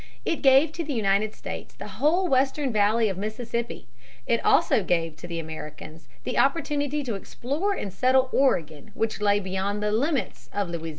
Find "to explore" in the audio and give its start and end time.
7.03-7.73